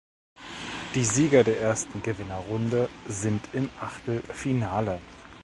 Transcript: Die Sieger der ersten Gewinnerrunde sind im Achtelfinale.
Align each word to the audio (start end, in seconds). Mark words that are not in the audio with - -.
Die 0.95 1.05
Sieger 1.05 1.43
der 1.43 1.61
ersten 1.61 2.01
Gewinnerrunde 2.01 2.89
sind 3.07 3.47
im 3.53 3.69
Achtelfinale. 3.79 4.99